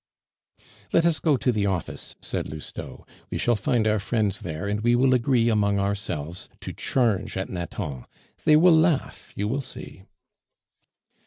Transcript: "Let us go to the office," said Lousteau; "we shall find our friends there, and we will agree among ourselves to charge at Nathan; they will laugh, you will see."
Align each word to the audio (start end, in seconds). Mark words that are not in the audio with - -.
"Let 0.93 1.05
us 1.05 1.19
go 1.19 1.37
to 1.37 1.51
the 1.51 1.67
office," 1.67 2.15
said 2.23 2.49
Lousteau; 2.49 3.05
"we 3.29 3.37
shall 3.37 3.55
find 3.55 3.87
our 3.87 3.99
friends 3.99 4.39
there, 4.39 4.67
and 4.67 4.81
we 4.81 4.95
will 4.95 5.13
agree 5.13 5.47
among 5.47 5.77
ourselves 5.77 6.49
to 6.61 6.73
charge 6.73 7.37
at 7.37 7.49
Nathan; 7.49 8.07
they 8.43 8.55
will 8.55 8.75
laugh, 8.75 9.31
you 9.35 9.47
will 9.47 9.61
see." 9.61 10.05